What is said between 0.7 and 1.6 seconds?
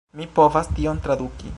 tion traduki